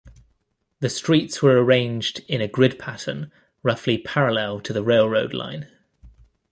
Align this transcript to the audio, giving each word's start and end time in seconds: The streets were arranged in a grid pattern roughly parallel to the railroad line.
The 0.79 0.89
streets 0.89 1.43
were 1.43 1.63
arranged 1.63 2.21
in 2.27 2.41
a 2.41 2.47
grid 2.47 2.79
pattern 2.79 3.31
roughly 3.61 3.99
parallel 3.99 4.59
to 4.61 4.73
the 4.73 4.81
railroad 4.81 5.31
line. 5.31 5.67